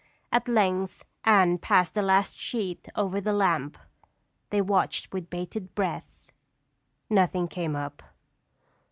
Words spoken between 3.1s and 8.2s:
the lamp. They watched with bated breath. Nothing came up.